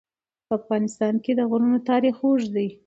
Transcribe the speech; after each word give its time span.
په 0.47 0.53
افغانستان 0.59 1.13
کې 1.23 1.31
د 1.35 1.41
غرونه 1.49 1.77
تاریخ 1.89 2.15
اوږد 2.23 2.49
دی. 2.55 2.67